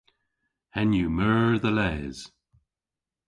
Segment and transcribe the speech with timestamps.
[0.75, 2.17] Henn yw meur dhe les.